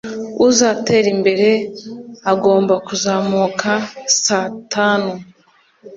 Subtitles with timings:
[0.47, 1.49] uzatera imbere,
[2.31, 3.71] agomba kuzamuka
[4.23, 5.11] saa tanu.